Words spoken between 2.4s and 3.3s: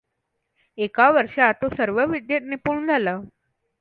निपुण झाला.